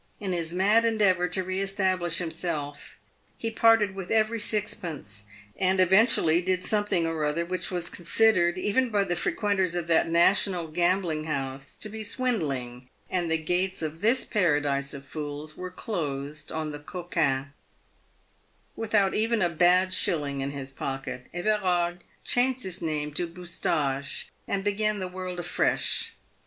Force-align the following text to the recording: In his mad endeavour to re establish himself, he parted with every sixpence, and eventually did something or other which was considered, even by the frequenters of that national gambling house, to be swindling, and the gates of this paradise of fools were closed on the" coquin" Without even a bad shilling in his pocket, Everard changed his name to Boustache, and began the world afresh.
In 0.19 0.31
his 0.31 0.51
mad 0.51 0.83
endeavour 0.83 1.27
to 1.27 1.43
re 1.43 1.61
establish 1.61 2.17
himself, 2.17 2.97
he 3.37 3.51
parted 3.51 3.93
with 3.93 4.09
every 4.09 4.39
sixpence, 4.39 5.25
and 5.55 5.79
eventually 5.79 6.41
did 6.41 6.63
something 6.63 7.05
or 7.05 7.23
other 7.23 7.45
which 7.45 7.69
was 7.69 7.87
considered, 7.87 8.57
even 8.57 8.89
by 8.89 9.03
the 9.03 9.15
frequenters 9.15 9.75
of 9.75 9.85
that 9.85 10.09
national 10.09 10.69
gambling 10.69 11.25
house, 11.25 11.75
to 11.81 11.87
be 11.87 12.01
swindling, 12.03 12.89
and 13.11 13.29
the 13.29 13.37
gates 13.37 13.83
of 13.83 14.01
this 14.01 14.25
paradise 14.25 14.95
of 14.95 15.05
fools 15.05 15.55
were 15.55 15.69
closed 15.69 16.51
on 16.51 16.71
the" 16.71 16.79
coquin" 16.91 17.53
Without 18.75 19.13
even 19.13 19.39
a 19.39 19.49
bad 19.49 19.93
shilling 19.93 20.41
in 20.41 20.49
his 20.49 20.71
pocket, 20.71 21.27
Everard 21.31 22.03
changed 22.25 22.63
his 22.63 22.81
name 22.81 23.13
to 23.13 23.27
Boustache, 23.27 24.31
and 24.47 24.63
began 24.63 24.97
the 24.97 25.07
world 25.07 25.37
afresh. 25.39 26.13